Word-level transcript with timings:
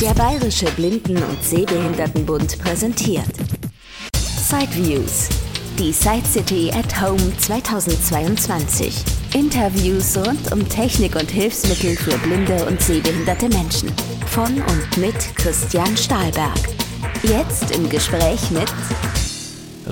Der 0.00 0.12
Bayerische 0.12 0.66
Blinden- 0.72 1.22
und 1.22 1.42
Sehbehindertenbund 1.42 2.58
präsentiert 2.58 3.32
Sideviews. 4.12 5.30
Die 5.78 5.90
Side 5.90 6.26
City 6.26 6.70
at 6.70 7.00
Home 7.00 7.34
2022. 7.38 9.02
Interviews 9.32 10.18
rund 10.18 10.52
um 10.52 10.68
Technik 10.68 11.16
und 11.16 11.30
Hilfsmittel 11.30 11.96
für 11.96 12.18
blinde 12.18 12.66
und 12.66 12.78
sehbehinderte 12.82 13.48
Menschen. 13.48 13.90
Von 14.26 14.60
und 14.60 14.96
mit 14.98 15.34
Christian 15.34 15.96
Stahlberg. 15.96 16.58
Jetzt 17.22 17.74
im 17.74 17.88
Gespräch 17.88 18.50
mit 18.50 18.70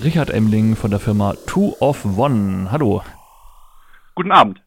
Richard 0.04 0.28
Emling 0.28 0.76
von 0.76 0.90
der 0.90 1.00
Firma 1.00 1.34
Two 1.46 1.74
of 1.80 2.04
One. 2.04 2.70
Hallo. 2.70 3.02
Guten 4.14 4.32
Abend. 4.32 4.60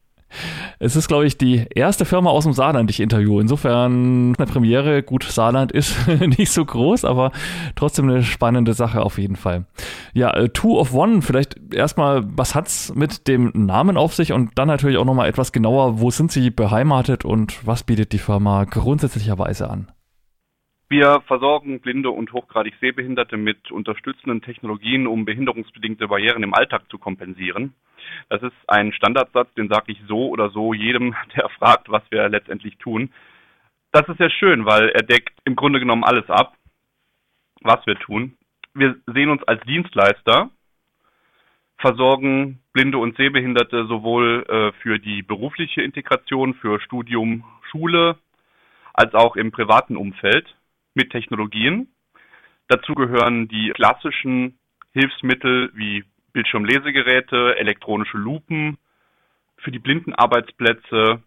Es 0.80 0.96
ist, 0.96 1.08
glaube 1.08 1.26
ich, 1.26 1.38
die 1.38 1.66
erste 1.74 2.06
Firma 2.06 2.30
aus 2.30 2.44
dem 2.44 2.54
Saarland, 2.54 2.90
die 2.90 2.94
ich 2.94 3.00
interviewe. 3.00 3.42
Insofern 3.42 4.36
eine 4.38 4.48
Premiere. 4.48 5.02
Gut, 5.02 5.24
Saarland 5.24 5.72
ist 5.72 5.96
nicht 6.38 6.52
so 6.52 6.64
groß, 6.64 7.06
aber 7.06 7.32
trotzdem 7.76 8.10
eine 8.10 8.24
spannende 8.24 8.74
Sache 8.74 9.02
auf 9.02 9.18
jeden 9.18 9.36
Fall. 9.36 9.66
Ja, 10.14 10.32
äh, 10.36 10.50
Two 10.50 10.80
of 10.80 10.94
One, 10.94 11.22
vielleicht 11.22 11.74
erstmal, 11.74 12.24
was 12.26 12.54
hat's 12.54 12.94
mit 12.96 13.28
dem 13.28 13.52
Namen 13.54 13.98
auf 13.98 14.14
sich 14.14 14.34
und 14.34 14.52
dann 14.56 14.68
natürlich 14.68 14.98
auch 14.98 15.06
nochmal 15.06 15.30
etwas 15.30 15.52
genauer, 15.52 16.00
wo 16.00 16.12
sind 16.12 16.32
Sie 16.32 16.52
beheimatet 16.52 17.26
und 17.26 17.66
was 17.66 17.84
bietet 17.84 18.12
die 18.12 18.20
Firma 18.20 18.66
grundsätzlicherweise 18.66 19.70
an? 19.70 19.88
Wir 20.90 21.22
versorgen 21.28 21.82
blinde 21.82 22.12
und 22.12 22.32
hochgradig 22.32 22.76
Sehbehinderte 22.80 23.36
mit 23.36 23.72
unterstützenden 23.72 24.42
Technologien, 24.42 25.06
um 25.06 25.26
behinderungsbedingte 25.26 26.08
Barrieren 26.08 26.44
im 26.44 26.54
Alltag 26.54 26.84
zu 26.90 26.98
kompensieren. 26.98 27.74
Das 28.30 28.42
ist 28.42 28.56
ein 28.68 28.94
Standardsatz, 28.94 29.54
den 29.56 29.68
sage 29.68 29.92
ich 29.92 30.02
so 30.08 30.30
oder 30.30 30.50
so 30.50 30.74
jedem, 30.74 31.14
der 31.36 31.50
fragt, 31.50 31.90
was 31.90 32.04
wir 32.10 32.30
letztendlich 32.30 32.78
tun. 32.78 33.12
Das 33.92 34.08
ist 34.08 34.18
sehr 34.18 34.30
schön, 34.30 34.66
weil 34.66 34.88
er 34.90 35.04
deckt 35.04 35.38
im 35.44 35.58
Grunde 35.58 35.80
genommen 35.80 36.06
alles 36.06 36.30
ab, 36.30 36.56
was 37.62 37.86
wir 37.86 37.96
tun. 38.00 38.38
Wir 38.74 38.96
sehen 39.08 39.30
uns 39.30 39.44
als 39.44 39.62
Dienstleister, 39.66 40.52
versorgen 41.80 42.60
Blinde 42.72 42.98
und 42.98 43.18
Sehbehinderte 43.18 43.88
sowohl 43.88 44.46
äh, 44.48 44.72
für 44.82 45.00
die 45.00 45.22
berufliche 45.22 45.82
Integration, 45.82 46.54
für 46.54 46.80
Studium, 46.80 47.44
Schule, 47.72 48.18
als 48.94 49.14
auch 49.16 49.36
im 49.36 49.52
privaten 49.52 49.98
Umfeld 49.98 50.56
mit 50.98 51.12
Technologien. 51.12 51.88
Dazu 52.68 52.94
gehören 52.96 53.48
die 53.48 53.72
klassischen 53.76 54.60
Hilfsmittel 54.92 55.72
wie 55.74 56.04
Bildschirmlesegeräte, 56.34 57.56
elektronische 57.58 58.18
Lupen, 58.18 58.78
für 59.58 59.72
die 59.72 59.80
Blindenarbeitsplätze, 59.80 61.22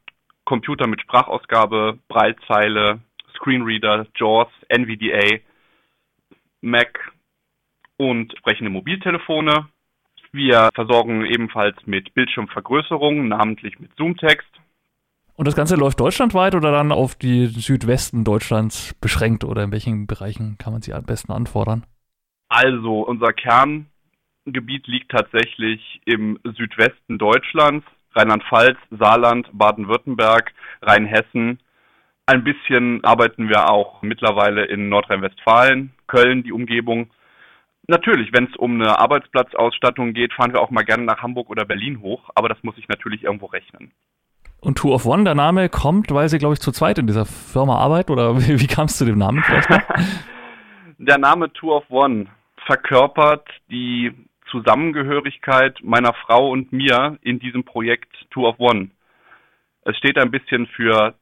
Computer 0.45 0.87
mit 0.87 1.01
Sprachausgabe, 1.01 1.99
Breitzeile, 2.09 3.01
Screenreader, 3.37 4.07
JAWS, 4.17 4.49
NVDA, 4.69 5.39
Mac 6.61 7.13
und 7.97 8.37
sprechende 8.39 8.71
Mobiltelefone. 8.71 9.69
Wir 10.33 10.69
versorgen 10.75 11.25
ebenfalls 11.25 11.77
mit 11.87 12.13
Bildschirmvergrößerung, 12.15 13.29
namentlich 13.29 13.79
mit 13.79 13.95
Zoomtext. 13.97 14.51
Und 15.41 15.47
das 15.47 15.57
Ganze 15.57 15.75
läuft 15.75 15.99
deutschlandweit 16.01 16.55
oder 16.55 16.71
dann 16.71 16.93
auf 16.93 17.15
die 17.15 17.47
Südwesten 17.47 18.25
Deutschlands 18.25 18.95
beschränkt 19.01 19.43
oder 19.43 19.65
in 19.65 19.73
welchen 19.73 20.07
Bereichen 20.07 20.59
kann 20.59 20.75
man 20.75 20.83
sie 20.83 20.93
am 20.93 21.07
besten 21.07 21.33
anfordern? 21.33 21.87
Also 22.51 23.01
unser 23.07 23.33
Kern 23.33 23.87
Gebiet 24.45 24.87
liegt 24.87 25.11
tatsächlich 25.11 26.03
im 26.05 26.39
Südwesten 26.45 27.17
Deutschlands, 27.17 27.87
Rheinland-Pfalz, 28.15 28.77
Saarland, 28.91 29.49
Baden-Württemberg, 29.55 30.53
Rheinhessen. 30.83 31.59
Ein 32.27 32.45
bisschen 32.45 33.03
arbeiten 33.03 33.49
wir 33.49 33.71
auch 33.71 34.03
mittlerweile 34.03 34.67
in 34.67 34.91
Nordrhein-Westfalen, 34.91 35.95
Köln, 36.07 36.43
die 36.43 36.53
Umgebung. 36.53 37.13
Natürlich, 37.87 38.31
wenn 38.35 38.45
es 38.45 38.57
um 38.57 38.75
eine 38.75 38.99
Arbeitsplatzausstattung 38.99 40.13
geht, 40.13 40.35
fahren 40.35 40.53
wir 40.53 40.61
auch 40.61 40.71
mal 40.71 40.85
gerne 40.85 41.05
nach 41.05 41.23
Hamburg 41.23 41.49
oder 41.49 41.65
Berlin 41.65 42.03
hoch, 42.03 42.29
aber 42.35 42.51
das 42.51 42.63
muss 42.63 42.77
ich 42.77 42.89
natürlich 42.89 43.25
irgendwo 43.25 43.47
rechnen. 43.47 43.93
Und 44.61 44.77
Two 44.77 44.93
of 44.93 45.07
One, 45.07 45.25
der 45.25 45.35
Name 45.35 45.69
kommt, 45.69 46.11
weil 46.13 46.29
Sie, 46.29 46.39
glaube 46.39 46.55
ich, 46.55 46.61
zu 46.61 46.71
zweit 46.71 46.99
in 46.99 47.07
dieser 47.07 47.25
Firma 47.25 47.77
arbeiten 47.77 48.13
oder 48.13 48.37
wie, 48.41 48.61
wie 48.61 48.67
kam 48.67 48.87
es 48.87 48.97
zu 48.97 49.05
dem 49.05 49.19
Namen 49.19 49.43
vielleicht 49.43 49.71
noch? 49.71 49.83
der 50.99 51.19
Name 51.19 51.53
Two 51.53 51.75
of 51.75 51.85
One 51.91 52.27
verkörpert 52.67 53.49
die 53.71 54.13
Zusammengehörigkeit 54.51 55.79
meiner 55.83 56.13
Frau 56.13 56.51
und 56.51 56.73
mir 56.73 57.19
in 57.23 57.39
diesem 57.39 57.65
Projekt 57.65 58.13
Two 58.31 58.47
of 58.47 58.59
One. 58.59 58.91
Es 59.83 59.97
steht 59.97 60.19
ein 60.19 60.31
bisschen 60.31 60.67
für 60.67 61.15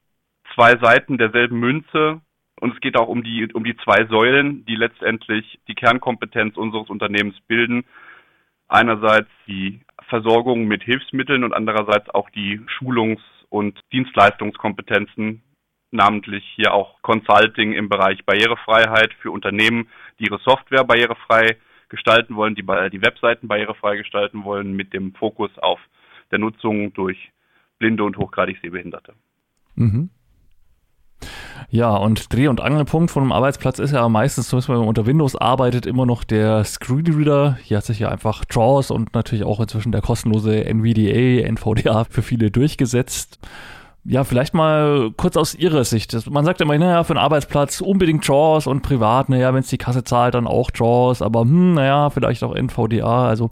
zwei 0.54 0.76
Seiten 0.78 1.18
derselben 1.18 1.60
Münze 1.60 2.20
und 2.60 2.74
es 2.74 2.80
geht 2.80 2.98
auch 2.98 3.08
um 3.08 3.22
die, 3.22 3.52
um 3.52 3.62
die 3.62 3.76
zwei 3.84 4.06
Säulen, 4.06 4.64
die 4.64 4.74
letztendlich 4.74 5.60
die 5.68 5.74
Kernkompetenz 5.74 6.56
unseres 6.56 6.90
Unternehmens 6.90 7.36
bilden. 7.46 7.84
Einerseits 8.66 9.28
die 9.46 9.80
Versorgung 10.08 10.64
mit 10.66 10.82
Hilfsmitteln 10.82 11.44
und 11.44 11.52
andererseits 11.52 12.08
auch 12.10 12.30
die 12.30 12.60
Schulungs- 12.66 13.22
und 13.50 13.80
Dienstleistungskompetenzen, 13.92 15.42
namentlich 15.90 16.44
hier 16.56 16.74
auch 16.74 17.00
Consulting 17.02 17.72
im 17.72 17.88
Bereich 17.88 18.24
Barrierefreiheit 18.24 19.14
für 19.20 19.30
Unternehmen, 19.30 19.88
die 20.18 20.24
ihre 20.24 20.38
Software 20.38 20.84
barrierefrei 20.84 21.56
gestalten 21.88 22.36
wollen, 22.36 22.54
die, 22.54 22.62
die 22.62 23.02
Webseiten 23.02 23.48
barrierefrei 23.48 23.96
gestalten 23.96 24.44
wollen, 24.44 24.74
mit 24.74 24.92
dem 24.92 25.14
Fokus 25.14 25.50
auf 25.58 25.80
der 26.30 26.38
Nutzung 26.38 26.92
durch 26.92 27.30
Blinde 27.78 28.04
und 28.04 28.18
hochgradig 28.18 28.58
Sehbehinderte. 28.60 29.14
Mhm. 29.76 30.10
Ja, 31.70 31.96
und 31.96 32.32
Dreh- 32.32 32.48
und 32.48 32.60
Angelpunkt 32.60 33.10
von 33.10 33.22
einem 33.22 33.32
Arbeitsplatz 33.32 33.78
ist 33.78 33.92
ja 33.92 34.08
meistens, 34.08 34.48
zumindest 34.48 34.68
wenn 34.68 34.78
man 34.78 34.88
unter 34.88 35.06
Windows 35.06 35.36
arbeitet, 35.36 35.86
immer 35.86 36.06
noch 36.06 36.24
der 36.24 36.64
Screenreader. 36.64 37.58
Hier 37.62 37.78
hat 37.78 37.84
sich 37.84 37.98
ja 37.98 38.08
einfach 38.08 38.44
JAWS 38.50 38.90
und 38.90 39.14
natürlich 39.14 39.44
auch 39.44 39.60
inzwischen 39.60 39.92
der 39.92 40.00
kostenlose 40.00 40.64
NVDA, 40.64 41.46
NVDA 41.46 42.04
für 42.04 42.22
viele 42.22 42.50
durchgesetzt 42.50 43.38
ja, 44.08 44.24
vielleicht 44.24 44.54
mal 44.54 45.10
kurz 45.16 45.36
aus 45.36 45.54
Ihrer 45.54 45.84
Sicht. 45.84 46.30
Man 46.30 46.44
sagt 46.44 46.62
immer, 46.62 46.78
naja, 46.78 47.04
für 47.04 47.12
einen 47.12 47.18
Arbeitsplatz 47.18 47.82
unbedingt 47.82 48.26
JAWS 48.26 48.66
und 48.66 48.80
privat, 48.80 49.28
naja, 49.28 49.52
wenn 49.52 49.60
es 49.60 49.68
die 49.68 49.76
Kasse 49.76 50.02
zahlt, 50.02 50.34
dann 50.34 50.46
auch 50.46 50.70
JAWS, 50.74 51.20
aber 51.20 51.42
hm, 51.42 51.74
naja, 51.74 52.08
vielleicht 52.08 52.42
auch 52.42 52.54
NVDA. 52.54 53.28
Also, 53.28 53.50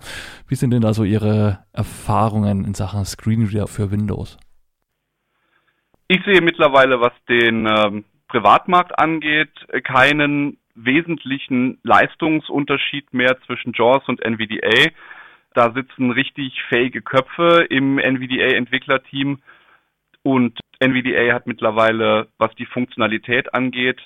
wie 0.48 0.54
sind 0.54 0.70
denn 0.70 0.80
da 0.80 0.94
so 0.94 1.04
Ihre 1.04 1.58
Erfahrungen 1.72 2.64
in 2.64 2.72
Sachen 2.72 3.04
Screenreader 3.04 3.66
für 3.66 3.90
Windows? 3.90 4.38
Ich 6.08 6.22
sehe 6.24 6.40
mittlerweile, 6.40 7.00
was 7.00 7.12
den 7.28 7.66
ähm, 7.66 8.04
Privatmarkt 8.28 8.98
angeht, 8.98 9.50
keinen 9.82 10.58
wesentlichen 10.76 11.78
Leistungsunterschied 11.82 13.12
mehr 13.12 13.38
zwischen 13.46 13.72
JAWS 13.72 14.08
und 14.08 14.20
NVDA. 14.24 14.90
Da 15.54 15.72
sitzen 15.72 16.12
richtig 16.12 16.62
fähige 16.68 17.02
Köpfe 17.02 17.66
im 17.70 17.98
NVDA-Entwicklerteam 17.98 19.38
und 20.22 20.60
NVDA 20.78 21.34
hat 21.34 21.46
mittlerweile, 21.46 22.28
was 22.38 22.54
die 22.56 22.66
Funktionalität 22.66 23.52
angeht, 23.54 24.00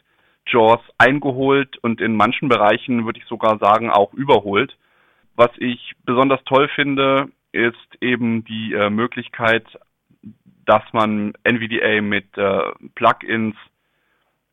JAWS 0.46 0.80
eingeholt 0.96 1.76
und 1.82 2.00
in 2.00 2.16
manchen 2.16 2.48
Bereichen 2.48 3.04
würde 3.04 3.18
ich 3.18 3.26
sogar 3.26 3.58
sagen 3.58 3.90
auch 3.90 4.14
überholt. 4.14 4.76
Was 5.36 5.50
ich 5.58 5.92
besonders 6.04 6.42
toll 6.44 6.68
finde, 6.74 7.28
ist 7.52 7.76
eben 8.00 8.44
die 8.44 8.72
äh, 8.72 8.88
Möglichkeit, 8.90 9.66
dass 10.70 10.84
man 10.92 11.32
NVDA 11.42 12.00
mit 12.00 12.38
äh, 12.38 12.60
Plugins 12.94 13.56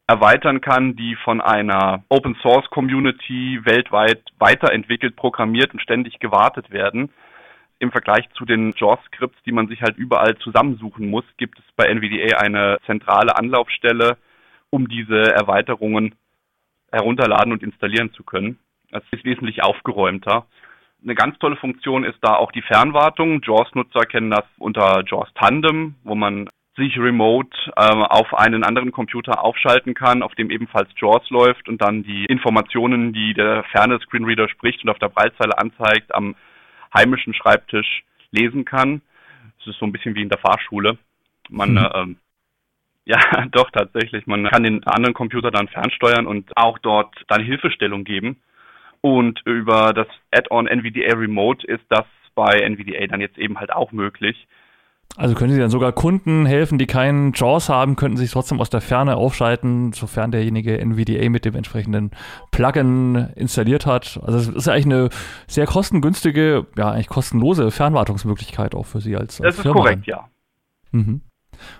erweitern 0.07 0.61
kann, 0.61 0.95
die 0.95 1.15
von 1.15 1.41
einer 1.41 2.03
Open 2.09 2.35
Source 2.41 2.67
Community 2.71 3.59
weltweit 3.63 4.23
weiterentwickelt, 4.39 5.15
programmiert 5.15 5.73
und 5.73 5.79
ständig 5.79 6.17
gewartet 6.17 6.71
werden 6.71 7.11
im 7.77 7.91
Vergleich 7.91 8.27
zu 8.31 8.45
den 8.45 8.73
JAWS-Skripts, 8.75 9.37
die 9.45 9.51
man 9.51 9.67
sich 9.67 9.83
halt 9.83 9.95
überall 9.97 10.35
zusammensuchen 10.39 11.07
muss, 11.07 11.25
gibt 11.37 11.59
es 11.59 11.65
bei 11.75 11.85
NVDA 11.85 12.37
eine 12.37 12.79
zentrale 12.87 13.37
Anlaufstelle, 13.37 14.17
um 14.71 14.87
diese 14.87 15.21
Erweiterungen 15.35 16.15
herunterladen 16.91 17.51
und 17.51 17.61
installieren 17.61 18.11
zu 18.13 18.23
können. 18.23 18.57
Das 18.89 19.03
ist 19.11 19.23
wesentlich 19.23 19.61
aufgeräumter. 19.61 20.47
Eine 21.03 21.15
ganz 21.15 21.37
tolle 21.39 21.55
Funktion 21.57 22.03
ist 22.03 22.17
da 22.21 22.35
auch 22.35 22.51
die 22.51 22.61
Fernwartung. 22.61 23.41
JAWS-Nutzer 23.43 24.01
kennen 24.01 24.31
das 24.31 24.45
unter 24.57 25.03
JAWS 25.05 25.31
Tandem, 25.35 25.95
wo 26.03 26.15
man 26.15 26.49
sich 26.75 26.97
remote 26.97 27.49
äh, 27.75 27.81
auf 27.81 28.33
einen 28.33 28.63
anderen 28.63 28.91
Computer 28.91 29.43
aufschalten 29.43 29.93
kann, 29.95 30.21
auf 30.21 30.35
dem 30.35 30.51
ebenfalls 30.51 30.89
JAWS 30.95 31.29
läuft 31.29 31.67
und 31.67 31.81
dann 31.81 32.03
die 32.03 32.25
Informationen, 32.25 33.13
die 33.13 33.33
der 33.33 33.63
ferne 33.71 33.99
Screenreader 33.99 34.47
spricht 34.47 34.83
und 34.83 34.89
auf 34.89 34.99
der 34.99 35.09
Breitzeile 35.09 35.57
anzeigt, 35.57 36.13
am 36.13 36.35
heimischen 36.93 37.33
Schreibtisch 37.33 38.03
lesen 38.31 38.65
kann. 38.65 39.01
Es 39.59 39.67
ist 39.67 39.79
so 39.79 39.85
ein 39.85 39.91
bisschen 39.91 40.15
wie 40.15 40.21
in 40.21 40.29
der 40.29 40.39
Fahrschule. 40.39 40.97
Man, 41.49 41.71
mhm. 41.71 41.77
äh, 41.77 42.15
ja, 43.05 43.45
doch 43.51 43.71
tatsächlich. 43.71 44.27
Man 44.27 44.45
kann 44.45 44.63
den 44.63 44.83
anderen 44.85 45.13
Computer 45.13 45.49
dann 45.51 45.67
fernsteuern 45.67 46.27
und 46.27 46.55
auch 46.55 46.77
dort 46.79 47.15
dann 47.27 47.43
Hilfestellung 47.43 48.03
geben. 48.03 48.37
Und 49.01 49.41
über 49.45 49.93
das 49.93 50.07
Add-on 50.31 50.67
NVDA 50.67 51.15
Remote 51.15 51.65
ist 51.67 51.83
das 51.89 52.05
bei 52.35 52.61
NVDA 52.61 53.07
dann 53.07 53.21
jetzt 53.21 53.37
eben 53.37 53.59
halt 53.59 53.71
auch 53.71 53.91
möglich. 53.91 54.47
Also 55.15 55.33
können 55.33 55.51
Sie 55.51 55.59
dann 55.59 55.71
sogar 55.71 55.93
Kunden 55.93 56.45
helfen, 56.45 56.77
die 56.77 56.85
keinen 56.85 57.31
JAWS 57.33 57.69
haben, 57.69 57.95
könnten 57.95 58.17
sich 58.17 58.29
trotzdem 58.29 58.59
aus 58.59 58.69
der 58.69 58.81
Ferne 58.81 59.15
aufschalten, 59.15 59.93
sofern 59.93 60.31
derjenige 60.31 60.77
NVDA 60.77 61.29
mit 61.29 61.45
dem 61.45 61.55
entsprechenden 61.55 62.11
Plugin 62.51 63.29
installiert 63.35 63.85
hat. 63.87 64.19
Also 64.23 64.37
es 64.37 64.47
ist 64.47 64.67
ja 64.67 64.73
eigentlich 64.73 64.85
eine 64.85 65.09
sehr 65.47 65.65
kostengünstige, 65.65 66.67
ja 66.77 66.91
eigentlich 66.91 67.07
kostenlose 67.07 67.71
Fernwartungsmöglichkeit 67.71 68.75
auch 68.75 68.85
für 68.85 68.99
Sie 68.99 69.15
als, 69.15 69.41
als 69.41 69.55
Das 69.55 69.65
ist 69.65 69.71
korrekt, 69.71 70.05
ja. 70.05 70.27
Mhm. 70.91 71.21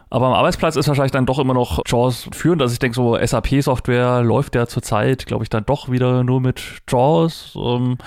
Aber 0.10 0.28
am 0.28 0.34
Arbeitsplatz 0.34 0.76
ist 0.76 0.88
wahrscheinlich 0.88 1.12
dann 1.12 1.26
doch 1.26 1.40
immer 1.40 1.54
noch 1.54 1.82
JAWS 1.86 2.30
führend. 2.34 2.62
Also 2.62 2.74
ich 2.74 2.80
denke, 2.80 2.96
so 2.96 3.18
SAP-Software 3.18 4.22
läuft 4.24 4.56
ja 4.56 4.68
zurzeit, 4.68 5.26
glaube 5.26 5.44
ich, 5.44 5.50
dann 5.50 5.66
doch 5.66 5.92
wieder 5.92 6.24
nur 6.24 6.42
mit 6.42 6.62
JAWS. 6.90 7.56
Ähm, 7.56 7.98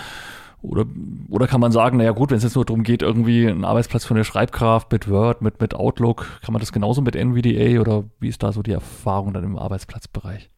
oder, 0.62 0.84
oder 1.30 1.46
kann 1.46 1.60
man 1.60 1.72
sagen, 1.72 1.96
naja 1.96 2.12
gut, 2.12 2.30
wenn 2.30 2.36
es 2.36 2.42
jetzt 2.42 2.54
nur 2.54 2.64
darum 2.64 2.82
geht, 2.82 3.02
irgendwie 3.02 3.48
einen 3.48 3.64
Arbeitsplatz 3.64 4.04
für 4.04 4.14
eine 4.14 4.24
Schreibkraft 4.24 4.92
mit 4.92 5.08
Word, 5.08 5.40
mit, 5.40 5.60
mit 5.60 5.74
Outlook, 5.74 6.40
kann 6.44 6.52
man 6.52 6.60
das 6.60 6.72
genauso 6.72 7.00
mit 7.00 7.16
NVDA 7.16 7.80
oder 7.80 8.04
wie 8.20 8.28
ist 8.28 8.42
da 8.42 8.52
so 8.52 8.62
die 8.62 8.72
Erfahrung 8.72 9.32
dann 9.32 9.44
im 9.44 9.58
Arbeitsplatzbereich? 9.58 10.50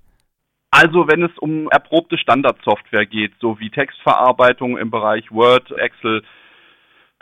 Also 0.72 1.06
wenn 1.06 1.22
es 1.22 1.38
um 1.38 1.68
erprobte 1.70 2.18
Standardsoftware 2.18 3.06
geht, 3.06 3.32
so 3.40 3.60
wie 3.60 3.70
Textverarbeitung 3.70 4.78
im 4.78 4.90
Bereich 4.90 5.30
Word, 5.30 5.70
Excel, 5.72 6.22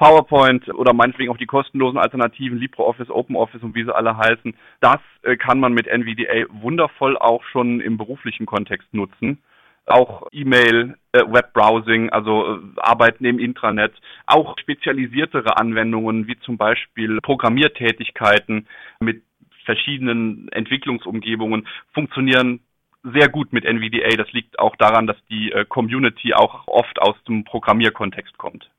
PowerPoint 0.00 0.67
oder 0.75 0.94
meinetwegen 0.94 1.31
auch 1.31 1.37
die 1.37 1.47
kostenlosen 1.47 1.99
Alternativen 1.99 2.58
LibreOffice, 2.58 3.11
OpenOffice 3.11 3.62
und 3.62 3.75
wie 3.75 3.85
sie 3.85 3.94
alle 3.94 4.17
heißen, 4.17 4.55
das 4.81 4.99
äh, 5.23 5.37
kann 5.37 5.61
man 5.61 5.75
mit 5.75 5.87
NVDA 5.87 6.47
wundervoll 6.49 7.19
auch 7.19 7.44
schon 7.44 7.81
im 7.81 7.99
beruflichen 7.99 8.47
Kontext 8.47 8.88
nutzen 8.93 9.38
auch 9.87 10.29
E-Mail, 10.31 10.97
äh, 11.12 11.20
Webbrowsing, 11.26 12.11
also 12.11 12.44
äh, 12.44 12.58
Arbeiten 12.76 13.25
im 13.25 13.38
Intranet, 13.41 13.93
auch 14.26 14.56
spezialisiertere 14.58 15.56
Anwendungen 15.56 16.29
wie 16.29 16.38
zum 16.41 16.56
Beispiel 16.56 17.20
Programmiertätigkeiten 17.20 18.69
mit 19.00 19.23
verschiedenen 19.64 20.49
Entwicklungsumgebungen 20.52 21.67
funktionieren 21.93 22.61
sehr 23.02 23.29
gut 23.29 23.52
mit 23.52 23.64
NVDA. 23.64 24.17
Das 24.17 24.31
liegt 24.32 24.61
auch 24.61 24.76
daran, 24.76 25.08
dass 25.08 25.17
die 25.29 25.50
äh, 25.50 25.64
Community 25.64 26.35
auch 26.35 26.69
oft 26.69 27.00
aus 27.00 27.17
dem 27.26 27.44
Programmierkontext 27.44 28.38
kommt. 28.38 28.70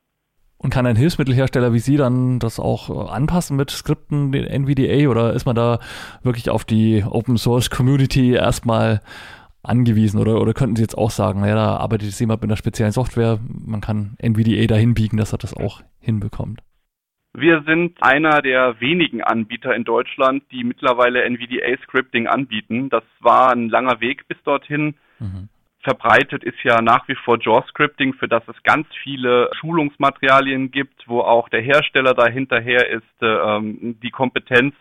Und 0.61 0.69
kann 0.69 0.85
ein 0.85 0.95
Hilfsmittelhersteller 0.95 1.73
wie 1.73 1.79
Sie 1.79 1.97
dann 1.97 2.37
das 2.37 2.59
auch 2.59 2.89
äh, 2.91 3.09
anpassen 3.09 3.57
mit 3.57 3.71
Skripten, 3.71 4.31
den 4.31 4.45
NVDA, 4.45 5.09
oder 5.09 5.33
ist 5.33 5.45
man 5.45 5.55
da 5.55 5.79
wirklich 6.21 6.51
auf 6.51 6.65
die 6.65 7.03
Open 7.03 7.37
Source 7.37 7.71
Community 7.71 8.33
erstmal 8.33 9.01
angewiesen 9.63 10.19
oder, 10.19 10.39
oder 10.39 10.53
könnten 10.53 10.75
Sie 10.75 10.83
jetzt 10.83 10.97
auch 10.97 11.09
sagen, 11.09 11.41
naja, 11.41 11.55
da 11.55 11.77
arbeitet 11.77 12.09
jetzt 12.09 12.19
jemand 12.19 12.41
mit 12.41 12.49
einer 12.49 12.57
speziellen 12.57 12.91
Software, 12.91 13.39
man 13.47 13.81
kann 13.81 14.15
NVDA 14.19 14.67
dahin 14.67 14.93
biegen, 14.93 15.17
dass 15.17 15.33
er 15.33 15.39
das 15.39 15.55
auch 15.55 15.81
hinbekommt? 15.99 16.61
Wir 17.33 17.63
sind 17.65 17.97
einer 18.03 18.41
der 18.41 18.79
wenigen 18.81 19.23
Anbieter 19.23 19.73
in 19.73 19.83
Deutschland, 19.83 20.43
die 20.51 20.63
mittlerweile 20.63 21.23
NVDA-Scripting 21.23 22.27
anbieten. 22.27 22.89
Das 22.89 23.03
war 23.19 23.51
ein 23.51 23.69
langer 23.69 23.99
Weg 24.01 24.27
bis 24.27 24.37
dorthin. 24.43 24.95
Mhm. 25.19 25.47
Verbreitet 25.83 26.43
ist 26.43 26.61
ja 26.63 26.79
nach 26.81 27.07
wie 27.07 27.15
vor 27.15 27.39
JAWS-Scripting, 27.41 28.13
für 28.13 28.27
das 28.27 28.43
es 28.47 28.61
ganz 28.63 28.87
viele 29.03 29.49
Schulungsmaterialien 29.59 30.69
gibt, 30.69 31.07
wo 31.07 31.21
auch 31.21 31.49
der 31.49 31.61
Hersteller 31.61 32.13
dahinterher 32.13 32.87
ist, 32.87 33.21
äh, 33.21 33.59
die 33.61 34.11
Kompetenz 34.11 34.75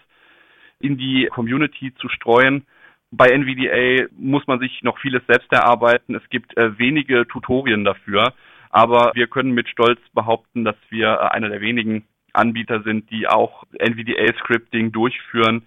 in 0.78 0.98
die 0.98 1.26
Community 1.32 1.94
zu 1.94 2.08
streuen. 2.08 2.66
Bei 3.10 3.28
NVDA 3.28 4.08
muss 4.18 4.46
man 4.46 4.60
sich 4.60 4.82
noch 4.82 4.98
vieles 4.98 5.22
selbst 5.26 5.50
erarbeiten. 5.52 6.14
Es 6.14 6.28
gibt 6.28 6.56
äh, 6.56 6.78
wenige 6.78 7.26
Tutorien 7.26 7.84
dafür, 7.84 8.34
aber 8.68 9.12
wir 9.14 9.26
können 9.26 9.52
mit 9.52 9.68
Stolz 9.68 10.00
behaupten, 10.12 10.64
dass 10.64 10.76
wir 10.90 11.08
äh, 11.08 11.28
einer 11.34 11.48
der 11.48 11.62
wenigen 11.62 12.04
Anbieter 12.34 12.82
sind, 12.82 13.10
die 13.10 13.26
auch 13.26 13.64
NVDA-Scripting 13.78 14.92
durchführen 14.92 15.62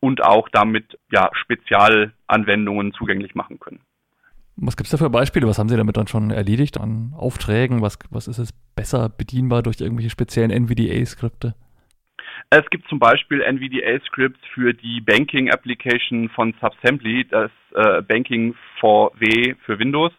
und 0.00 0.24
auch 0.24 0.48
damit 0.48 0.98
ja, 1.10 1.28
Spezialanwendungen 1.34 2.92
zugänglich 2.92 3.34
machen 3.34 3.58
können. 3.58 3.80
Was 4.56 4.76
gibt 4.76 4.86
es 4.86 4.92
da 4.92 4.96
für 4.96 5.10
Beispiele? 5.10 5.46
Was 5.46 5.58
haben 5.58 5.68
Sie 5.68 5.76
damit 5.76 5.96
dann 5.98 6.06
schon 6.06 6.30
erledigt 6.30 6.80
an 6.80 7.12
Aufträgen? 7.14 7.82
Was, 7.82 7.98
was 8.10 8.26
ist 8.26 8.38
es 8.38 8.52
besser 8.74 9.10
bedienbar 9.10 9.62
durch 9.62 9.80
irgendwelche 9.80 10.10
speziellen 10.10 10.50
NVDA-Skripte? 10.50 11.54
Es 12.48 12.68
gibt 12.70 12.88
zum 12.88 12.98
Beispiel 12.98 13.42
NVDA-Scripts 13.42 14.40
für 14.54 14.72
die 14.72 15.00
Banking-Application 15.00 16.30
von 16.30 16.54
Subsembly, 16.60 17.26
das 17.28 17.50
äh, 17.74 18.00
Banking 18.02 18.54
for 18.80 19.12
W 19.18 19.54
für 19.64 19.78
Windows, 19.78 20.12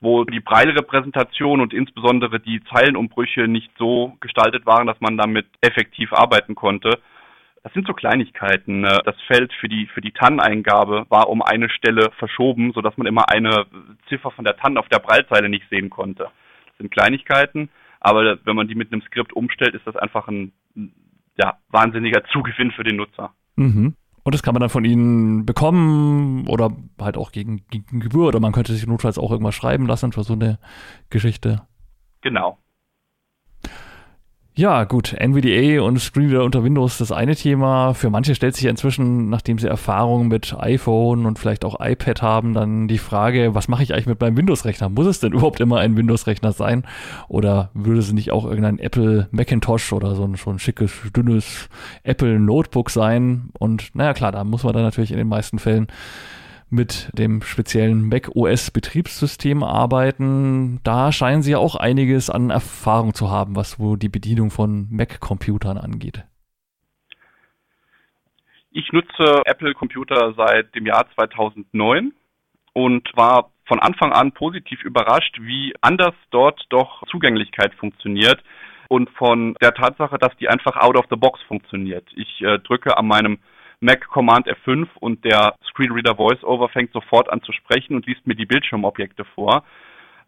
wo 0.00 0.24
die 0.24 0.40
Breile-Repräsentation 0.40 1.60
und 1.60 1.74
insbesondere 1.74 2.40
die 2.40 2.62
Zeilenumbrüche 2.72 3.46
nicht 3.46 3.70
so 3.78 4.16
gestaltet 4.20 4.64
waren, 4.64 4.86
dass 4.86 5.00
man 5.00 5.18
damit 5.18 5.46
effektiv 5.60 6.12
arbeiten 6.12 6.54
konnte. 6.54 6.98
Das 7.62 7.72
sind 7.74 7.86
so 7.86 7.92
Kleinigkeiten. 7.92 8.80
Ne? 8.80 9.00
Das 9.04 9.16
Feld 9.26 9.52
für 9.60 9.68
die, 9.68 9.86
für 9.86 10.00
die 10.00 10.12
TAN-Eingabe 10.12 11.06
war 11.08 11.28
um 11.28 11.42
eine 11.42 11.68
Stelle 11.68 12.10
verschoben, 12.18 12.72
sodass 12.72 12.96
man 12.96 13.06
immer 13.06 13.28
eine 13.28 13.66
Ziffer 14.08 14.30
von 14.30 14.44
der 14.44 14.56
TAN 14.56 14.78
auf 14.78 14.88
der 14.88 14.98
Breilzeile 14.98 15.48
nicht 15.48 15.68
sehen 15.68 15.90
konnte. 15.90 16.24
Das 16.66 16.78
sind 16.78 16.90
Kleinigkeiten, 16.90 17.68
aber 18.00 18.38
wenn 18.44 18.56
man 18.56 18.68
die 18.68 18.74
mit 18.74 18.92
einem 18.92 19.02
Skript 19.02 19.34
umstellt, 19.34 19.74
ist 19.74 19.86
das 19.86 19.96
einfach 19.96 20.28
ein 20.28 20.52
ja, 21.36 21.58
wahnsinniger 21.68 22.24
Zugewinn 22.32 22.70
für 22.70 22.84
den 22.84 22.96
Nutzer. 22.96 23.32
Mhm. 23.56 23.94
Und 24.22 24.34
das 24.34 24.42
kann 24.42 24.54
man 24.54 24.60
dann 24.60 24.70
von 24.70 24.84
Ihnen 24.84 25.46
bekommen 25.46 26.46
oder 26.46 26.70
halt 27.00 27.16
auch 27.16 27.32
gegen, 27.32 27.64
gegen 27.70 28.00
Gebühr 28.00 28.28
oder 28.28 28.40
man 28.40 28.52
könnte 28.52 28.72
sich 28.72 28.86
notfalls 28.86 29.18
auch 29.18 29.30
irgendwas 29.30 29.54
schreiben 29.54 29.86
lassen 29.86 30.12
für 30.12 30.22
so 30.22 30.34
eine 30.34 30.58
Geschichte. 31.08 31.62
Genau. 32.20 32.58
Ja, 34.60 34.84
gut, 34.84 35.14
NVDA 35.18 35.80
und 35.80 35.98
Screenreader 35.98 36.44
unter 36.44 36.62
Windows 36.62 36.98
das 36.98 37.12
eine 37.12 37.34
Thema. 37.34 37.94
Für 37.94 38.10
manche 38.10 38.34
stellt 38.34 38.54
sich 38.54 38.66
inzwischen, 38.66 39.30
nachdem 39.30 39.58
sie 39.58 39.66
Erfahrung 39.66 40.28
mit 40.28 40.54
iPhone 40.54 41.24
und 41.24 41.38
vielleicht 41.38 41.64
auch 41.64 41.80
iPad 41.80 42.20
haben, 42.20 42.52
dann 42.52 42.86
die 42.86 42.98
Frage, 42.98 43.54
was 43.54 43.68
mache 43.68 43.82
ich 43.82 43.94
eigentlich 43.94 44.04
mit 44.04 44.20
meinem 44.20 44.36
Windows-Rechner? 44.36 44.90
Muss 44.90 45.06
es 45.06 45.18
denn 45.18 45.32
überhaupt 45.32 45.60
immer 45.60 45.78
ein 45.78 45.96
Windows-Rechner 45.96 46.52
sein? 46.52 46.84
Oder 47.26 47.70
würde 47.72 48.00
es 48.00 48.12
nicht 48.12 48.32
auch 48.32 48.44
irgendein 48.44 48.78
Apple 48.78 49.28
Macintosh 49.30 49.94
oder 49.94 50.14
so 50.14 50.24
ein 50.24 50.36
schon 50.36 50.58
schickes, 50.58 50.92
dünnes 51.16 51.70
Apple 52.02 52.38
Notebook 52.38 52.90
sein? 52.90 53.48
Und 53.58 53.94
naja, 53.94 54.12
klar, 54.12 54.30
da 54.30 54.44
muss 54.44 54.62
man 54.62 54.74
dann 54.74 54.82
natürlich 54.82 55.12
in 55.12 55.16
den 55.16 55.28
meisten 55.28 55.58
Fällen 55.58 55.86
mit 56.70 57.10
dem 57.18 57.42
speziellen 57.42 58.08
Mac 58.08 58.30
OS 58.34 58.70
Betriebssystem 58.70 59.62
arbeiten. 59.62 60.80
Da 60.84 61.12
scheinen 61.12 61.42
sie 61.42 61.52
ja 61.52 61.58
auch 61.58 61.74
einiges 61.74 62.30
an 62.30 62.50
Erfahrung 62.50 63.14
zu 63.14 63.30
haben, 63.30 63.56
was 63.56 63.78
wo 63.78 63.96
die 63.96 64.08
Bedienung 64.08 64.50
von 64.50 64.86
Mac-Computern 64.90 65.78
angeht. 65.78 66.24
Ich 68.70 68.92
nutze 68.92 69.42
Apple-Computer 69.44 70.34
seit 70.36 70.74
dem 70.74 70.86
Jahr 70.86 71.06
2009 71.14 72.12
und 72.72 73.08
war 73.16 73.50
von 73.66 73.80
Anfang 73.80 74.12
an 74.12 74.32
positiv 74.32 74.82
überrascht, 74.84 75.38
wie 75.40 75.74
anders 75.80 76.14
dort 76.30 76.64
doch 76.70 77.04
Zugänglichkeit 77.08 77.74
funktioniert 77.74 78.42
und 78.88 79.10
von 79.10 79.54
der 79.60 79.74
Tatsache, 79.74 80.18
dass 80.18 80.36
die 80.38 80.48
einfach 80.48 80.76
out 80.76 80.96
of 80.96 81.06
the 81.10 81.16
box 81.16 81.40
funktioniert. 81.46 82.06
Ich 82.14 82.42
äh, 82.42 82.58
drücke 82.58 82.96
an 82.96 83.06
meinem 83.06 83.38
Mac 83.80 84.06
Command 84.08 84.46
F5 84.46 84.88
und 85.00 85.24
der 85.24 85.54
Screenreader 85.70 86.18
VoiceOver 86.18 86.68
fängt 86.68 86.92
sofort 86.92 87.30
an 87.30 87.42
zu 87.42 87.52
sprechen 87.52 87.96
und 87.96 88.06
liest 88.06 88.26
mir 88.26 88.34
die 88.34 88.46
Bildschirmobjekte 88.46 89.24
vor. 89.34 89.64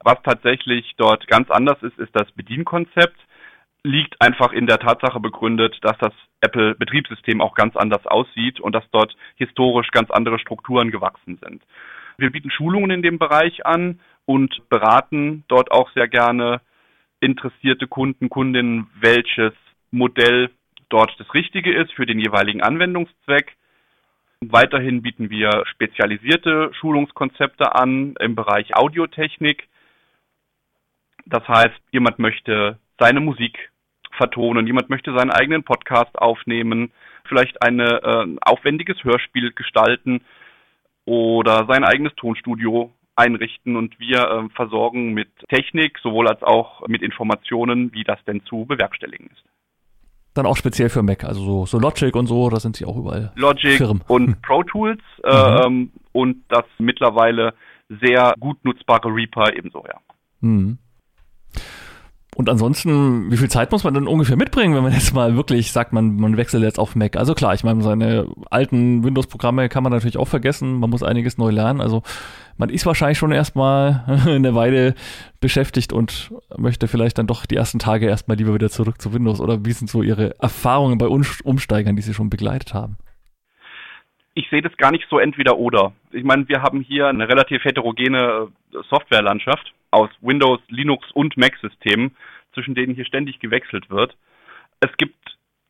Was 0.02 0.16
tatsächlich 0.24 0.94
dort 0.96 1.28
ganz 1.28 1.50
anders 1.50 1.82
ist, 1.82 1.98
ist 1.98 2.14
das 2.14 2.30
Bedienkonzept. 2.32 3.18
Liegt 3.84 4.20
einfach 4.20 4.52
in 4.52 4.66
der 4.66 4.78
Tatsache 4.78 5.20
begründet, 5.20 5.76
dass 5.82 5.98
das 5.98 6.12
Apple-Betriebssystem 6.40 7.40
auch 7.40 7.54
ganz 7.54 7.76
anders 7.76 8.06
aussieht 8.06 8.58
und 8.58 8.74
dass 8.74 8.84
dort 8.90 9.14
historisch 9.36 9.90
ganz 9.90 10.10
andere 10.10 10.38
Strukturen 10.38 10.90
gewachsen 10.90 11.38
sind. 11.42 11.62
Wir 12.16 12.30
bieten 12.30 12.50
Schulungen 12.50 12.90
in 12.90 13.02
dem 13.02 13.18
Bereich 13.18 13.66
an 13.66 14.00
und 14.24 14.68
beraten 14.68 15.44
dort 15.48 15.70
auch 15.70 15.90
sehr 15.92 16.08
gerne 16.08 16.60
interessierte 17.20 17.86
Kunden, 17.86 18.28
Kundinnen, 18.30 18.88
welches 19.00 19.52
Modell 19.90 20.50
dort 20.92 21.14
das 21.18 21.32
Richtige 21.34 21.72
ist 21.72 21.92
für 21.92 22.06
den 22.06 22.18
jeweiligen 22.18 22.62
Anwendungszweck. 22.62 23.56
Weiterhin 24.40 25.02
bieten 25.02 25.30
wir 25.30 25.64
spezialisierte 25.66 26.70
Schulungskonzepte 26.74 27.74
an 27.74 28.14
im 28.20 28.34
Bereich 28.34 28.76
Audiotechnik. 28.76 29.68
Das 31.26 31.46
heißt, 31.46 31.80
jemand 31.92 32.18
möchte 32.18 32.78
seine 32.98 33.20
Musik 33.20 33.70
vertonen, 34.16 34.66
jemand 34.66 34.90
möchte 34.90 35.16
seinen 35.16 35.30
eigenen 35.30 35.62
Podcast 35.62 36.18
aufnehmen, 36.18 36.92
vielleicht 37.24 37.62
ein 37.62 37.80
äh, 37.80 38.36
aufwendiges 38.42 39.02
Hörspiel 39.04 39.52
gestalten 39.52 40.22
oder 41.04 41.66
sein 41.68 41.84
eigenes 41.84 42.14
Tonstudio 42.16 42.92
einrichten 43.16 43.76
und 43.76 43.98
wir 43.98 44.18
äh, 44.18 44.48
versorgen 44.54 45.12
mit 45.14 45.28
Technik 45.48 45.98
sowohl 46.02 46.28
als 46.28 46.42
auch 46.42 46.86
mit 46.88 47.02
Informationen, 47.02 47.92
wie 47.92 48.04
das 48.04 48.22
denn 48.24 48.44
zu 48.44 48.66
bewerkstelligen 48.66 49.28
ist. 49.28 49.51
Dann 50.34 50.46
auch 50.46 50.56
speziell 50.56 50.88
für 50.88 51.02
Mac, 51.02 51.24
also 51.24 51.44
so, 51.44 51.66
so 51.66 51.78
Logic 51.78 52.14
und 52.16 52.26
so, 52.26 52.48
da 52.48 52.58
sind 52.58 52.76
sie 52.76 52.86
auch 52.86 52.96
überall. 52.96 53.32
Logic 53.36 53.76
Firmen. 53.76 54.02
und 54.08 54.40
Pro 54.42 54.62
Tools 54.62 55.00
äh, 55.24 55.68
mhm. 55.68 55.90
und 56.12 56.42
das 56.48 56.64
mittlerweile 56.78 57.54
sehr 58.00 58.34
gut 58.40 58.64
nutzbare 58.64 59.08
Reaper 59.08 59.54
ebenso, 59.54 59.84
ja. 59.86 59.98
Mhm. 60.40 60.78
Und 62.34 62.48
ansonsten, 62.48 63.30
wie 63.30 63.36
viel 63.36 63.50
Zeit 63.50 63.72
muss 63.72 63.84
man 63.84 63.92
dann 63.92 64.08
ungefähr 64.08 64.36
mitbringen, 64.36 64.74
wenn 64.74 64.82
man 64.82 64.92
jetzt 64.94 65.14
mal 65.14 65.36
wirklich 65.36 65.70
sagt, 65.70 65.92
man, 65.92 66.16
man 66.16 66.36
wechselt 66.36 66.62
jetzt 66.62 66.78
auf 66.78 66.96
Mac? 66.96 67.16
Also 67.16 67.34
klar, 67.34 67.52
ich 67.54 67.62
meine, 67.62 67.82
seine 67.82 68.26
alten 68.50 69.04
Windows-Programme 69.04 69.68
kann 69.68 69.82
man 69.82 69.92
natürlich 69.92 70.16
auch 70.16 70.28
vergessen. 70.28 70.80
Man 70.80 70.88
muss 70.90 71.02
einiges 71.02 71.36
neu 71.36 71.50
lernen. 71.50 71.80
Also 71.82 72.02
man 72.56 72.70
ist 72.70 72.86
wahrscheinlich 72.86 73.18
schon 73.18 73.32
erstmal 73.32 74.04
eine 74.26 74.54
Weile 74.54 74.94
beschäftigt 75.40 75.92
und 75.92 76.32
möchte 76.56 76.88
vielleicht 76.88 77.18
dann 77.18 77.26
doch 77.26 77.44
die 77.44 77.56
ersten 77.56 77.78
Tage 77.78 78.06
erstmal 78.06 78.38
lieber 78.38 78.54
wieder 78.54 78.70
zurück 78.70 79.00
zu 79.02 79.12
Windows. 79.12 79.40
Oder 79.40 79.64
wie 79.64 79.72
sind 79.72 79.90
so 79.90 80.02
Ihre 80.02 80.38
Erfahrungen 80.40 80.96
bei 80.96 81.06
Umsteigern, 81.08 81.96
die 81.96 82.02
Sie 82.02 82.14
schon 82.14 82.30
begleitet 82.30 82.72
haben? 82.72 82.96
Ich 84.34 84.48
sehe 84.50 84.62
das 84.62 84.76
gar 84.78 84.90
nicht 84.90 85.06
so 85.10 85.18
entweder 85.18 85.58
oder. 85.58 85.92
Ich 86.10 86.24
meine, 86.24 86.48
wir 86.48 86.62
haben 86.62 86.80
hier 86.80 87.08
eine 87.08 87.28
relativ 87.28 87.64
heterogene 87.64 88.48
Softwarelandschaft 88.88 89.74
aus 89.90 90.08
Windows, 90.20 90.60
Linux 90.68 91.10
und 91.12 91.36
Mac-Systemen, 91.36 92.16
zwischen 92.54 92.74
denen 92.74 92.94
hier 92.94 93.04
ständig 93.04 93.40
gewechselt 93.40 93.90
wird. 93.90 94.16
Es 94.80 94.90
gibt 94.96 95.16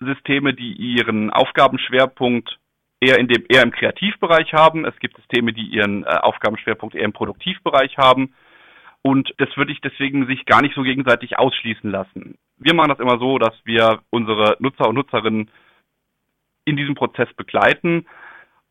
Systeme, 0.00 0.54
die 0.54 0.72
ihren 0.72 1.30
Aufgabenschwerpunkt 1.30 2.58
eher 3.00 3.18
in 3.18 3.26
dem 3.26 3.44
eher 3.48 3.62
im 3.62 3.72
Kreativbereich 3.72 4.52
haben. 4.52 4.84
Es 4.84 4.96
gibt 5.00 5.16
Systeme, 5.16 5.52
die 5.52 5.66
ihren 5.66 6.04
äh, 6.04 6.06
Aufgabenschwerpunkt 6.06 6.94
eher 6.94 7.04
im 7.04 7.12
Produktivbereich 7.12 7.98
haben. 7.98 8.32
Und 9.02 9.34
das 9.38 9.48
würde 9.56 9.72
ich 9.72 9.80
deswegen 9.80 10.26
sich 10.26 10.46
gar 10.46 10.62
nicht 10.62 10.76
so 10.76 10.82
gegenseitig 10.82 11.36
ausschließen 11.36 11.90
lassen. 11.90 12.38
Wir 12.58 12.74
machen 12.74 12.90
das 12.90 13.00
immer 13.00 13.18
so, 13.18 13.38
dass 13.38 13.54
wir 13.64 14.00
unsere 14.10 14.56
Nutzer 14.60 14.88
und 14.88 14.94
Nutzerinnen 14.94 15.50
in 16.64 16.76
diesem 16.76 16.94
Prozess 16.94 17.28
begleiten 17.34 18.06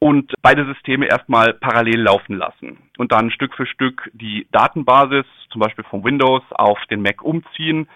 und 0.03 0.33
beide 0.41 0.65
Systeme 0.65 1.05
erstmal 1.05 1.53
parallel 1.53 2.01
laufen 2.01 2.35
lassen 2.35 2.79
und 2.97 3.11
dann 3.11 3.29
Stück 3.29 3.53
für 3.53 3.67
Stück 3.67 4.09
die 4.13 4.47
Datenbasis, 4.51 5.25
zum 5.51 5.61
Beispiel 5.61 5.83
von 5.83 6.03
Windows, 6.03 6.41
auf 6.49 6.79
den 6.89 7.03
Mac 7.03 7.21
umziehen, 7.21 7.87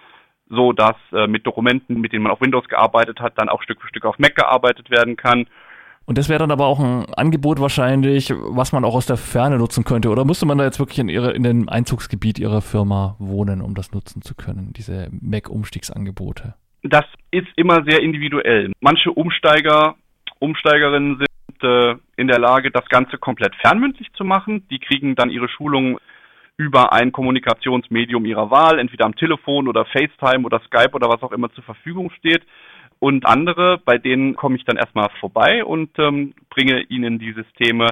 so 0.47 0.71
dass 0.71 0.95
äh, 1.11 1.25
mit 1.25 1.47
Dokumenten, 1.47 1.99
mit 1.99 2.13
denen 2.13 2.23
man 2.23 2.31
auf 2.31 2.41
Windows 2.41 2.67
gearbeitet 2.67 3.19
hat, 3.19 3.33
dann 3.37 3.49
auch 3.49 3.63
Stück 3.63 3.81
für 3.81 3.87
Stück 3.87 4.05
auf 4.05 4.19
Mac 4.19 4.35
gearbeitet 4.35 4.91
werden 4.91 5.17
kann. 5.17 5.47
Und 6.05 6.19
das 6.19 6.29
wäre 6.29 6.37
dann 6.37 6.51
aber 6.51 6.67
auch 6.67 6.79
ein 6.79 7.11
Angebot 7.15 7.59
wahrscheinlich, 7.59 8.31
was 8.31 8.71
man 8.71 8.85
auch 8.85 8.93
aus 8.93 9.07
der 9.07 9.17
Ferne 9.17 9.57
nutzen 9.57 9.83
könnte. 9.83 10.09
Oder 10.09 10.25
müsste 10.25 10.45
man 10.45 10.59
da 10.59 10.63
jetzt 10.63 10.77
wirklich 10.77 10.99
in, 10.99 11.09
ihre, 11.09 11.31
in 11.31 11.41
dem 11.41 11.67
Einzugsgebiet 11.67 12.37
Ihrer 12.37 12.61
Firma 12.61 13.15
wohnen, 13.17 13.61
um 13.61 13.73
das 13.73 13.91
nutzen 13.91 14.21
zu 14.21 14.35
können, 14.35 14.73
diese 14.77 15.09
Mac-Umstiegsangebote? 15.09 16.53
Das 16.83 17.05
ist 17.31 17.47
immer 17.55 17.83
sehr 17.83 18.03
individuell. 18.03 18.71
Manche 18.79 19.11
Umsteiger, 19.11 19.95
Umsteigerinnen 20.37 21.17
sind 21.17 21.27
äh, 21.63 21.95
in 22.17 22.27
der 22.27 22.39
Lage, 22.39 22.71
das 22.71 22.85
Ganze 22.85 23.17
komplett 23.17 23.55
fernmündlich 23.55 24.11
zu 24.13 24.23
machen. 24.23 24.67
Die 24.69 24.79
kriegen 24.79 25.15
dann 25.15 25.29
ihre 25.29 25.49
Schulung 25.49 25.99
über 26.57 26.93
ein 26.93 27.11
Kommunikationsmedium 27.11 28.25
ihrer 28.25 28.49
Wahl, 28.49 28.79
entweder 28.79 29.05
am 29.05 29.15
Telefon 29.15 29.67
oder 29.67 29.85
FaceTime 29.85 30.45
oder 30.45 30.61
Skype 30.61 30.93
oder 30.93 31.09
was 31.09 31.21
auch 31.21 31.31
immer 31.31 31.51
zur 31.51 31.63
Verfügung 31.63 32.11
steht. 32.11 32.43
Und 32.99 33.25
andere, 33.25 33.79
bei 33.83 33.97
denen 33.97 34.35
komme 34.35 34.55
ich 34.55 34.63
dann 34.63 34.77
erstmal 34.77 35.09
vorbei 35.19 35.65
und 35.65 35.89
ähm, 35.99 36.33
bringe 36.49 36.81
ihnen 36.83 37.19
die 37.19 37.33
Systeme 37.33 37.89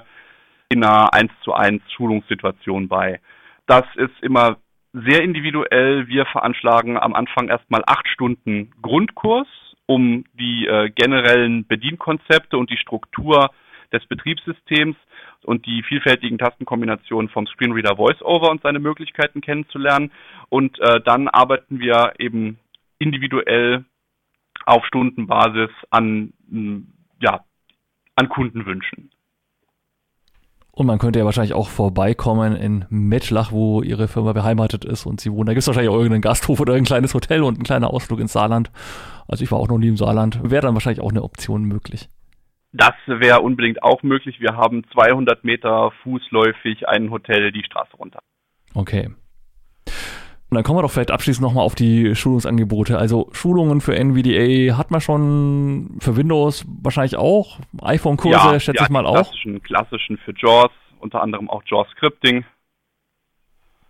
in 0.70 0.84
einer 0.84 1.14
1 1.14 1.32
zu 1.44 1.54
1 1.54 1.82
Schulungssituation 1.92 2.88
bei. 2.88 3.20
Das 3.68 3.84
ist 3.96 4.14
immer 4.22 4.58
sehr 4.94 5.22
individuell. 5.22 6.08
Wir 6.08 6.26
veranschlagen 6.26 6.98
am 6.98 7.14
Anfang 7.14 7.50
erstmal 7.50 7.84
acht 7.86 8.08
Stunden 8.08 8.72
Grundkurs 8.82 9.48
um 9.86 10.26
die 10.34 10.68
äh, 10.68 10.90
generellen 10.90 11.66
Bedienkonzepte 11.68 12.58
und 12.58 12.70
die 12.70 12.78
Struktur 12.78 13.52
des 13.92 14.06
Betriebssystems 14.08 14.96
und 15.44 15.66
die 15.66 15.84
vielfältigen 15.84 16.38
Tastenkombinationen 16.38 17.30
vom 17.30 17.48
Screenreader 17.48 17.98
VoiceOver 17.98 18.50
und 18.50 18.62
seine 18.62 18.80
Möglichkeiten 18.80 19.42
kennenzulernen. 19.42 20.12
Und 20.50 20.80
äh, 20.80 21.02
dann 21.02 21.28
arbeiten 21.28 21.80
wir 21.80 22.14
eben 22.18 22.58
individuell 22.98 23.86
auf 24.66 24.86
Stundenbasis 24.86 25.70
an, 25.90 26.34
ja, 27.20 27.44
an 28.16 28.30
Kundenwünschen. 28.30 29.12
Und 30.76 30.88
man 30.88 30.98
könnte 30.98 31.20
ja 31.20 31.26
wahrscheinlich 31.26 31.54
auch 31.54 31.70
vorbeikommen 31.70 32.56
in 32.56 32.86
Mettlach, 32.90 33.52
wo 33.52 33.84
ihre 33.84 34.08
Firma 34.08 34.34
beheimatet 34.34 34.86
ist 34.86 35.06
und 35.06 35.22
sie 35.22 35.32
wohnen. 35.32 35.46
Da 35.46 35.54
gibt 35.54 35.62
es 35.62 35.68
wahrscheinlich 35.68 35.92
auch 35.92 35.98
irgendeinen 35.98 36.24
Gasthof 36.24 36.60
oder 36.60 36.74
ein 36.74 36.84
kleines 36.84 37.14
Hotel 37.14 37.44
und 37.44 37.60
ein 37.60 37.64
kleiner 37.64 37.92
Ausflug 37.92 38.20
ins 38.20 38.34
Saarland. 38.34 38.72
Also 39.28 39.44
ich 39.44 39.52
war 39.52 39.60
auch 39.60 39.68
noch 39.68 39.78
nie 39.78 39.90
im 39.90 39.98
Saarland. 39.98 40.40
Wäre 40.42 40.64
dann 40.64 40.74
wahrscheinlich 40.74 41.02
auch 41.02 41.12
eine 41.12 41.22
Option 41.22 41.66
möglich. 41.66 42.10
Das 42.72 42.96
wäre 43.06 43.42
unbedingt 43.42 43.84
auch 43.84 44.02
möglich. 44.02 44.40
Wir 44.40 44.58
haben 44.58 44.84
200 44.94 45.44
Meter 45.44 45.92
fußläufig 46.02 46.88
ein 46.88 47.12
Hotel 47.12 47.52
die 47.52 47.64
Straße 47.64 47.96
runter. 47.96 48.20
Okay. 48.74 49.12
Und 50.54 50.58
dann 50.58 50.66
kommen 50.66 50.78
wir 50.78 50.84
doch 50.84 50.92
vielleicht 50.92 51.10
abschließend 51.10 51.42
nochmal 51.42 51.66
auf 51.66 51.74
die 51.74 52.14
Schulungsangebote. 52.14 53.00
Also 53.00 53.28
Schulungen 53.32 53.82
für 53.82 53.96
NVDA 53.96 54.78
hat 54.78 54.92
man 54.92 55.02
schon 55.02 55.98
für 56.00 56.16
Windows 56.16 56.64
wahrscheinlich 56.84 57.16
auch. 57.16 57.58
iPhone-Kurse 57.82 58.38
ja, 58.38 58.60
schätze 58.60 58.78
ja, 58.78 58.84
ich 58.84 58.90
mal 58.92 59.08
auch. 59.08 59.16
Klassischen, 59.16 59.64
klassischen 59.64 60.18
für 60.18 60.32
JAWS, 60.38 60.70
unter 61.00 61.24
anderem 61.24 61.50
auch 61.50 61.64
JAWS 61.66 61.88
Scripting. 61.94 62.46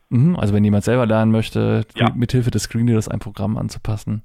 Mhm, 0.08 0.38
also 0.38 0.54
wenn 0.54 0.64
jemand 0.64 0.86
selber 0.86 1.06
lernen 1.06 1.34
möchte, 1.34 1.86
ja. 1.96 2.14
mithilfe 2.16 2.50
des 2.50 2.64
Screenreaders 2.64 3.10
ein 3.10 3.20
Programm 3.20 3.58
anzupassen. 3.58 4.24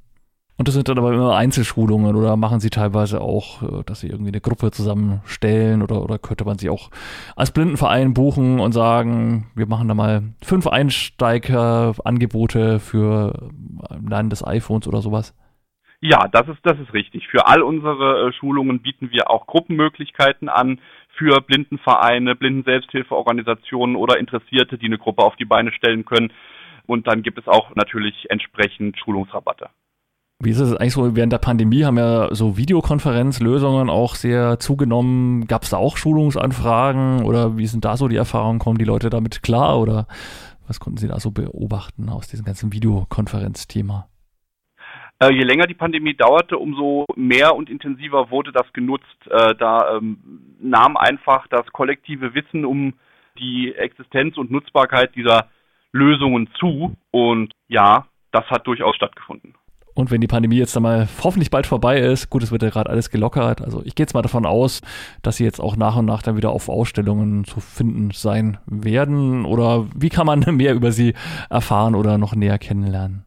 Und 0.59 0.67
das 0.67 0.75
sind 0.75 0.89
dann 0.89 0.99
aber 0.99 1.15
immer 1.15 1.37
Einzelschulungen 1.37 2.17
oder 2.17 2.37
machen 2.37 2.59
sie 2.59 2.71
teilweise 2.71 3.21
auch, 3.21 3.63
äh, 3.63 3.85
dass 3.87 4.01
sie 4.01 4.09
irgendwie 4.09 4.33
eine 4.33 4.41
Gruppe 4.41 4.73
zusammenstellen 4.73 5.83
oder, 5.83 6.03
oder 6.03 6.19
könnte 6.19 6.45
man 6.45 6.59
sie 6.59 6.69
auch 6.69 6.91
als 7.37 7.53
Blindenverein 7.53 8.13
buchen 8.13 8.59
und 8.59 8.73
sagen, 8.73 9.53
wir 9.55 9.69
machen 9.69 9.87
da 9.87 9.95
mal 9.95 10.35
fünf 10.43 10.67
Einsteigerangebote 10.67 12.81
für 12.81 13.51
Lernen 14.05 14.31
des 14.31 14.45
iPhones 14.45 14.89
oder 14.89 15.01
sowas? 15.01 15.33
Ja, 16.01 16.27
das 16.27 16.49
ist, 16.49 16.59
das 16.65 16.77
ist 16.81 16.93
richtig. 16.93 17.29
Für 17.29 17.47
all 17.47 17.63
unsere 17.63 18.29
äh, 18.29 18.33
Schulungen 18.33 18.83
bieten 18.83 19.13
wir 19.13 19.31
auch 19.31 19.47
Gruppenmöglichkeiten 19.47 20.49
an 20.49 20.81
für 21.17 21.41
Blindenvereine, 21.41 22.35
Blindenselbsthilfeorganisationen 22.35 23.95
oder 23.95 24.19
Interessierte, 24.19 24.77
die 24.77 24.87
eine 24.87 24.99
Gruppe 24.99 25.23
auf 25.23 25.37
die 25.37 25.45
Beine 25.45 25.71
stellen 25.71 26.05
können. 26.05 26.33
Und 26.87 27.07
dann 27.07 27.23
gibt 27.23 27.39
es 27.39 27.47
auch 27.47 27.77
natürlich 27.77 28.27
entsprechend 28.29 28.99
Schulungsrabatte. 28.99 29.71
Wie 30.41 30.51
ist 30.51 30.61
es 30.61 30.77
eigentlich 30.77 30.93
so, 30.93 31.17
während 31.17 31.33
der 31.33 31.39
Pandemie 31.39 31.85
haben 31.85 31.99
ja 31.99 32.33
so 32.33 32.57
Videokonferenzlösungen 32.57 33.91
auch 33.91 34.15
sehr 34.15 34.61
zugenommen. 34.61 35.49
Gab 35.49 35.65
es 35.65 35.71
da 35.71 35.79
auch 35.79 35.97
Schulungsanfragen 35.97 37.25
oder 37.25 37.59
wie 37.59 37.67
sind 37.67 37.85
da 37.85 37.97
so 37.97 38.07
die 38.07 38.15
Erfahrungen? 38.15 38.61
Kommen 38.61 38.79
die 38.79 38.85
Leute 38.85 39.11
damit 39.11 39.43
klar 39.43 39.81
oder 39.81 40.07
was 40.69 40.79
konnten 40.79 40.99
Sie 40.99 41.09
da 41.09 41.19
so 41.19 41.33
beobachten 41.33 42.09
aus 42.09 42.29
diesem 42.29 42.45
ganzen 42.45 42.73
Videokonferenzthema? 42.73 44.07
Äh, 45.19 45.33
je 45.33 45.43
länger 45.43 45.67
die 45.67 45.75
Pandemie 45.75 46.15
dauerte, 46.15 46.57
umso 46.57 47.05
mehr 47.17 47.57
und 47.57 47.69
intensiver 47.69 48.31
wurde 48.31 48.53
das 48.53 48.73
genutzt. 48.73 49.07
Äh, 49.29 49.57
da 49.57 49.97
ähm, 49.97 50.55
nahm 50.61 50.97
einfach 50.97 51.49
das 51.49 51.67
kollektive 51.73 52.35
Wissen 52.35 52.65
um 52.65 52.95
die 53.41 53.75
Existenz 53.75 54.37
und 54.37 54.53
Nutzbarkeit 54.53 55.17
dieser 55.17 55.49
Lösungen 55.91 56.49
zu. 56.61 56.97
Und 57.11 57.51
ja, 57.67 58.07
das 58.31 58.45
hat 58.51 58.69
durchaus 58.69 58.95
stattgefunden. 58.95 59.55
Und 59.99 60.13
wenn 60.13 60.21
die 60.21 60.29
Pandemie 60.29 60.59
jetzt 60.59 60.77
einmal 60.77 61.09
hoffentlich 61.25 61.51
bald 61.51 61.67
vorbei 61.67 61.99
ist, 61.99 62.31
gut, 62.31 62.45
es 62.45 62.53
wird 62.53 62.63
ja 62.63 62.71
gerade 62.71 62.89
alles 62.89 63.11
gelockert. 63.11 63.61
Also 63.61 63.83
ich 63.85 63.97
gehe 63.97 64.05
jetzt 64.05 64.15
mal 64.15 64.23
davon 64.23 64.47
aus, 64.47 64.81
dass 65.23 65.39
sie 65.39 65.45
jetzt 65.45 65.59
auch 65.59 65.77
nach 65.77 65.97
und 65.97 66.05
nach 66.05 66.23
dann 66.23 66.37
wieder 66.37 66.51
auf 66.51 66.69
Ausstellungen 66.69 67.43
zu 67.43 67.59
finden 67.59 68.13
sein 68.13 68.59
werden. 68.67 69.45
Oder 69.45 69.87
wie 69.97 70.09
kann 70.09 70.25
man 70.25 70.45
mehr 70.57 70.75
über 70.75 70.93
sie 70.93 71.15
erfahren 71.51 71.97
oder 71.97 72.17
noch 72.17 72.37
näher 72.37 72.59
kennenlernen? 72.59 73.25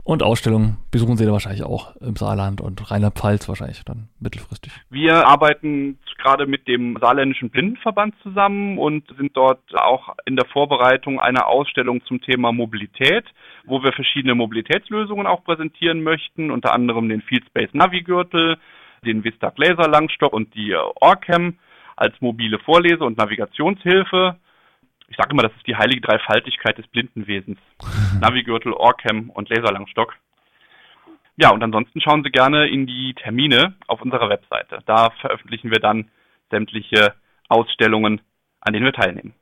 Und 0.08 0.22
Ausstellungen 0.22 0.78
besuchen 0.90 1.18
Sie 1.18 1.26
da 1.26 1.32
wahrscheinlich 1.32 1.64
auch 1.64 1.94
im 1.96 2.16
Saarland 2.16 2.62
und 2.62 2.90
Rheinland-Pfalz 2.90 3.46
wahrscheinlich 3.46 3.84
dann 3.84 4.08
mittelfristig. 4.18 4.72
Wir 4.88 5.26
arbeiten 5.26 5.98
gerade 6.16 6.46
mit 6.46 6.66
dem 6.66 6.96
Saarländischen 6.98 7.50
Blindenverband 7.50 8.14
zusammen 8.22 8.78
und 8.78 9.04
sind 9.18 9.36
dort 9.36 9.60
auch 9.74 10.16
in 10.24 10.36
der 10.36 10.46
Vorbereitung 10.46 11.20
einer 11.20 11.46
Ausstellung 11.46 12.02
zum 12.06 12.22
Thema 12.22 12.52
Mobilität, 12.52 13.26
wo 13.68 13.82
wir 13.82 13.92
verschiedene 13.92 14.34
Mobilitätslösungen 14.34 15.26
auch 15.26 15.44
präsentieren 15.44 16.02
möchten, 16.02 16.50
unter 16.50 16.72
anderem 16.72 17.08
den 17.08 17.22
Fieldspace 17.22 17.72
Navigürtel, 17.72 18.58
den 19.04 19.22
Vistag 19.24 19.58
Laser 19.58 19.88
Langstock 19.88 20.32
und 20.32 20.54
die 20.54 20.74
Orcam 20.74 21.58
als 21.96 22.20
mobile 22.20 22.58
Vorlese- 22.58 23.04
und 23.04 23.18
Navigationshilfe 23.18 24.36
ich 25.08 25.16
sage 25.16 25.30
immer, 25.30 25.42
das 25.42 25.52
ist 25.56 25.66
die 25.66 25.76
heilige 25.76 26.02
Dreifaltigkeit 26.02 26.76
des 26.78 26.86
Blindenwesens. 26.88 27.58
Navigürtel, 28.20 28.72
Orcam 28.72 29.30
und 29.30 29.48
Laserlangstock. 29.48 30.14
ja, 31.36 31.50
und 31.50 31.62
ansonsten 31.62 32.00
schauen 32.00 32.22
Sie 32.22 32.30
gerne 32.30 32.68
in 32.68 32.86
die 32.86 33.14
Termine 33.14 33.74
auf 33.86 34.02
unserer 34.02 34.28
Webseite. 34.28 34.80
Da 34.86 35.10
veröffentlichen 35.20 35.70
wir 35.70 35.80
dann 35.80 36.10
sämtliche 36.50 37.14
Ausstellungen, 37.48 38.20
an 38.60 38.72
denen 38.72 38.84
wir 38.84 38.92
teilnehmen. 38.92 39.34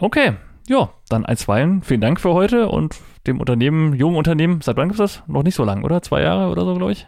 Okay, 0.00 0.36
ja, 0.68 0.90
dann 1.08 1.26
einstweilen. 1.26 1.82
Vielen 1.82 2.00
Dank 2.00 2.20
für 2.20 2.34
heute 2.34 2.68
und 2.68 2.96
dem 3.26 3.40
Unternehmen, 3.40 3.94
jungen 3.94 4.16
Unternehmen, 4.16 4.60
seit 4.60 4.76
wann 4.76 4.88
gibt 4.88 5.00
es 5.00 5.14
das? 5.14 5.22
Noch 5.26 5.42
nicht 5.42 5.54
so 5.54 5.64
lang, 5.64 5.84
oder? 5.84 6.02
Zwei 6.02 6.22
Jahre 6.22 6.50
oder 6.50 6.64
so, 6.64 6.74
glaube 6.74 6.92
ich? 6.92 7.06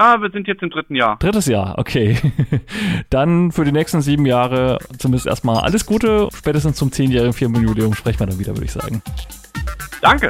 Ah, 0.00 0.20
wir 0.20 0.30
sind 0.30 0.46
jetzt 0.46 0.62
im 0.62 0.70
dritten 0.70 0.94
Jahr. 0.94 1.16
Drittes 1.18 1.46
Jahr, 1.46 1.76
okay. 1.76 2.16
dann 3.10 3.50
für 3.50 3.64
die 3.64 3.72
nächsten 3.72 4.00
sieben 4.00 4.26
Jahre 4.26 4.78
zumindest 4.96 5.26
erstmal 5.26 5.56
alles 5.56 5.86
Gute. 5.86 6.28
Spätestens 6.32 6.76
zum 6.76 6.92
zehnjährigen 6.92 7.32
Firmenjubiläum 7.32 7.94
sprechen 7.94 8.20
wir 8.20 8.28
dann 8.28 8.38
wieder, 8.38 8.54
würde 8.54 8.66
ich 8.66 8.72
sagen. 8.72 9.02
Danke. 10.00 10.28